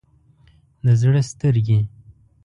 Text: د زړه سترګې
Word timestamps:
د 0.83 0.87
زړه 1.01 1.21
سترګې 1.31 1.79